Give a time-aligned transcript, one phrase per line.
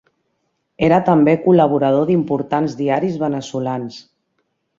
[0.87, 4.01] Era també col·laborador d'importants diaris veneçolans.